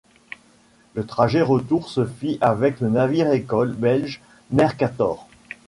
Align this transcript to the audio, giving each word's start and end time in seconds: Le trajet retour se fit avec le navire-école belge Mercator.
Le 0.95 1.05
trajet 1.05 1.43
retour 1.43 1.87
se 1.87 2.07
fit 2.07 2.39
avec 2.41 2.79
le 2.79 2.89
navire-école 2.89 3.73
belge 3.75 4.19
Mercator. 4.49 5.27